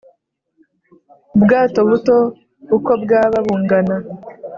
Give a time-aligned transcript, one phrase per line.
[1.35, 2.17] ubwato buto
[2.75, 3.95] uko bwaba bungana